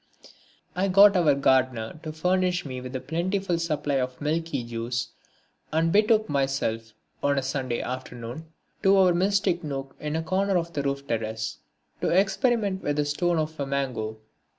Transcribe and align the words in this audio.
I 0.75 0.87
got 0.87 1.15
our 1.15 1.35
gardener 1.35 1.99
to 2.01 2.11
furnish 2.11 2.65
me 2.65 2.81
with 2.81 2.95
a 2.95 2.99
plentiful 2.99 3.59
supply 3.59 3.97
of 3.99 4.17
the 4.17 4.23
milky 4.23 4.63
juice, 4.63 5.09
and 5.71 5.91
betook 5.91 6.27
myself, 6.27 6.93
on 7.21 7.37
a 7.37 7.43
Sunday 7.43 7.81
afternoon, 7.81 8.51
to 8.81 8.97
our 8.97 9.13
mystic 9.13 9.63
nook 9.63 9.95
in 9.99 10.15
a 10.15 10.23
corner 10.23 10.57
of 10.57 10.73
the 10.73 10.81
roof 10.81 11.05
terrace, 11.05 11.59
to 12.01 12.09
experiment 12.09 12.81
with 12.81 12.95
the 12.95 13.05
stone 13.05 13.37
of 13.37 13.59
a 13.59 13.67
mango. 13.67 14.17